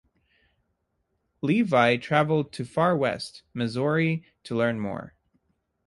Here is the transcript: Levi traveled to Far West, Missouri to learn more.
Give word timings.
Levi 1.43 1.95
traveled 1.95 2.51
to 2.51 2.65
Far 2.65 2.97
West, 2.97 3.43
Missouri 3.53 4.25
to 4.43 4.55
learn 4.55 4.79
more. 4.79 5.13